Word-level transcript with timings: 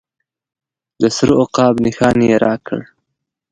د 1.01 1.03
سره 1.17 1.33
عقاب 1.41 1.75
نښان 1.85 2.17
یې 2.29 2.35
راکړ. 2.45 2.79